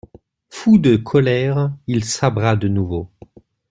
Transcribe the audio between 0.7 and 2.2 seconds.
de colère, il